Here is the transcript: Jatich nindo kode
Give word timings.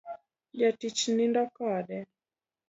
Jatich 0.59 1.01
nindo 1.15 1.41
kode 1.55 1.97